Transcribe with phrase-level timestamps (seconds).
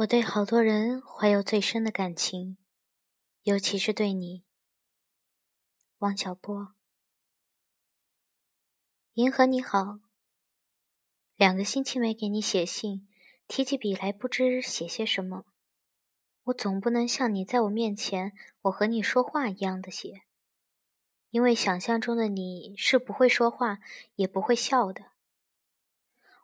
[0.00, 2.56] 我对好多人怀有最深的感情，
[3.42, 4.44] 尤其是对你，
[5.98, 6.74] 王小波。
[9.12, 9.98] 银河你好，
[11.36, 13.06] 两个星期没给你写信，
[13.46, 15.44] 提起笔来不知写些什么。
[16.44, 18.32] 我总不能像你在我面前，
[18.62, 20.22] 我和你说话一样的写，
[21.28, 23.80] 因为想象中的你是不会说话，
[24.14, 25.12] 也不会笑的。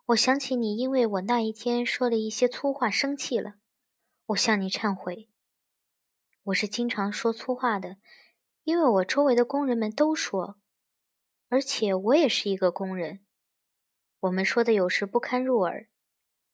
[0.07, 3.55] 我想起你，因为我那一天说了一些粗话，生气了。
[4.27, 5.29] 我向你忏悔。
[6.43, 7.97] 我是经常说粗话的，
[8.63, 10.55] 因为我周围的工人们都说，
[11.49, 13.25] 而且我也是一个工人。
[14.21, 15.89] 我们说的有时不堪入耳，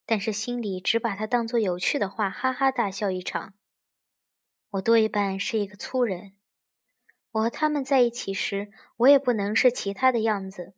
[0.04, 3.54] 但是心里只把它当作有趣的话，哈哈大笑一场。
[4.70, 6.32] 我多一半是一个粗人。
[7.30, 10.74] 我和他们在一起时，我也不能是其他的样子。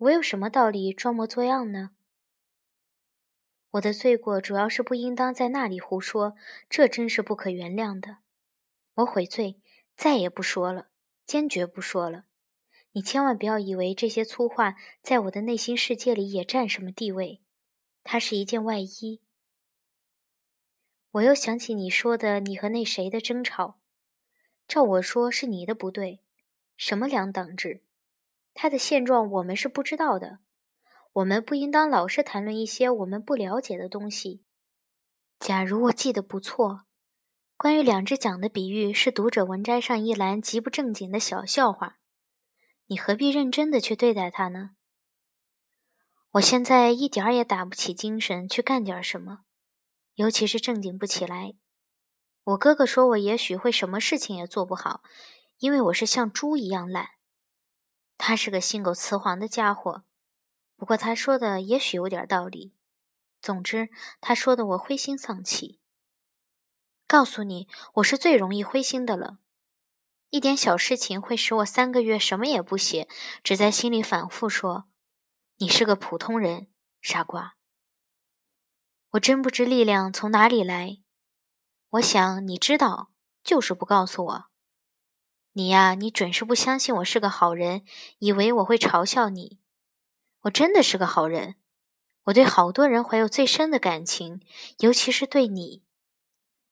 [0.00, 1.90] 我有什么道理装模作样呢？
[3.72, 6.34] 我的罪过主要是不应当在那里胡说，
[6.70, 8.16] 这真是不可原谅的。
[8.94, 9.60] 我悔罪，
[9.94, 10.88] 再也不说了，
[11.26, 12.24] 坚决不说了。
[12.92, 17.42] 你千万不要以为这些粗话在我的内心世界里也占什么地位，
[18.02, 19.20] 它是一件外衣。
[21.10, 23.78] 我又想起你说的你和那谁的争吵，
[24.66, 26.22] 照我说是你的不对，
[26.78, 27.82] 什么两党制？
[28.62, 30.40] 他的现状我们是不知道的，
[31.14, 34.44] 我们不应当老是谈论一些我们不了解的东西。
[35.38, 36.82] 假如我记得不错，
[37.56, 42.00] 关于两只桨的比喻是读者文摘上一栏极不正经的小笑话，
[42.88, 44.72] 你何必认真的去对待它呢？
[46.32, 49.38] 我现在一点儿也打不起精神去干点什么，
[50.16, 51.54] 尤其是正经不起来。
[52.44, 55.00] 我哥哥说我也许会什么事情也做不好，
[55.60, 57.08] 因为我是像猪一样懒。
[58.22, 60.04] 他是个信狗雌黄的家伙，
[60.76, 62.74] 不过他说的也许有点道理。
[63.40, 63.88] 总之，
[64.20, 65.80] 他说的我灰心丧气。
[67.06, 69.38] 告诉你，我是最容易灰心的了。
[70.28, 73.08] 一点小事情会使我三个月什么也不写，
[73.42, 74.84] 只在心里反复说
[75.56, 76.68] ：“你是个普通人，
[77.00, 77.56] 傻瓜。”
[79.12, 80.98] 我真不知力量从哪里来。
[81.92, 83.10] 我想你知道，
[83.42, 84.49] 就是不告诉我。
[85.60, 87.82] 你呀，你准是不相信我是个好人，
[88.18, 89.60] 以为我会嘲笑你。
[90.44, 91.56] 我真的是个好人，
[92.24, 94.40] 我对好多人怀有最深的感情，
[94.78, 95.82] 尤其是对你。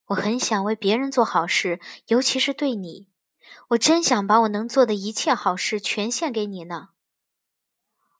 [0.06, 3.10] 我很想为别人做好事，尤其是对你。
[3.68, 6.88] 我真想把我能做的一切好事全献给你呢。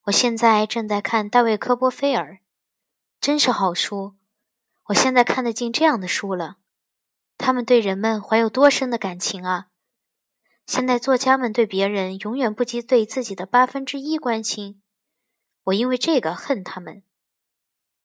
[0.03, 2.41] 我现在正在看大卫·科波菲尔，
[3.19, 4.19] 真是好书。
[4.89, 6.59] 我现在看得进这样的书了，
[7.39, 9.69] 他们对人们怀有多深的感情啊！
[10.69, 14.83] 现在作家们对别人永远不及对自己的八分之一关心，
[15.65, 17.03] 我因为这个恨他们。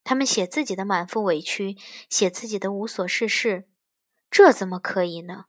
[0.06, 1.76] 他们写自己的满腹委屈，
[2.10, 3.68] 写自己的无所事事，
[4.32, 5.48] 这怎么可以呢？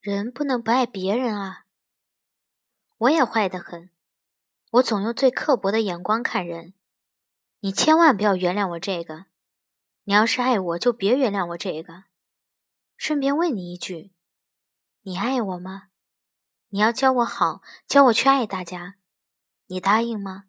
[0.00, 1.66] 人不能不爱别人啊！
[2.98, 3.90] 我也坏得很，
[4.74, 6.74] 我总用最刻薄的眼光看人。
[7.58, 9.26] 你千万不要原谅我这个，
[10.04, 12.04] 你要是爱我，就别原谅我这个。
[12.96, 14.12] 顺便问你一句，
[15.02, 15.88] 你爱我吗？
[16.76, 18.96] 你要教我好，教我去爱大家，
[19.68, 20.44] 你答应吗？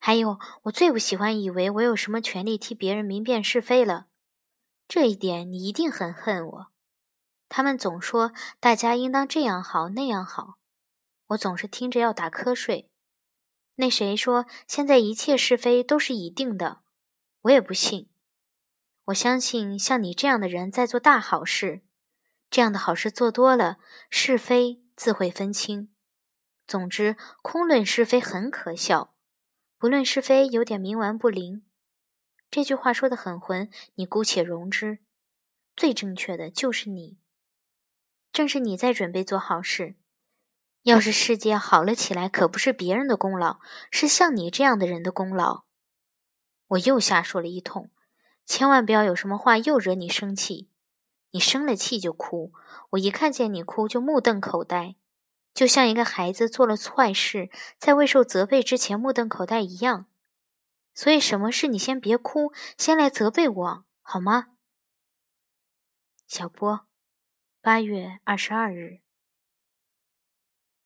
[0.00, 4.08] 还有，我最不喜欢以为我有什么权利替别人明辨是非了，
[4.88, 6.66] 这一点你一定很恨我。
[7.48, 10.58] 他们总说大家应当这样好那样好，
[11.28, 12.90] 我总是听着要打瞌睡。
[13.76, 16.80] 那谁说现在一切是非都是已定的？
[17.42, 18.10] 我也不信。
[19.04, 21.82] 我相信像你这样的人在做大好事，
[22.50, 23.78] 这样的好事做多了，
[24.10, 24.82] 是非。
[24.96, 25.92] 自会分清。
[26.66, 29.14] 总之，空论是非很可笑，
[29.78, 31.64] 不论是非有点冥顽不灵。
[32.50, 35.00] 这句话说的很混，你姑且容之。
[35.76, 37.18] 最正确的就是你，
[38.32, 39.96] 正是你在准备做好事。
[40.82, 43.58] 要是世界好了起来，可不是别人的功劳，
[43.90, 45.64] 是像你这样的人的功劳。
[46.68, 47.90] 我又瞎说了一通，
[48.44, 50.70] 千万不要有什么话又惹你生气。
[51.30, 52.52] 你生了气就哭，
[52.90, 54.96] 我一看见你哭就目瞪口呆，
[55.52, 60.06] 就像一个孩子做了坏事，在未受责备之前目瞪口呆一样。
[60.94, 64.48] 所以什么事你先别哭，先来责备我好吗？
[66.26, 66.86] 小波，
[67.60, 69.00] 八月二十二日。